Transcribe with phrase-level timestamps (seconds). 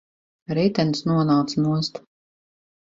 [0.59, 2.05] Ritenis nonāca nost.